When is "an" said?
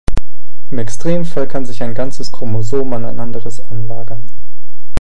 2.93-3.05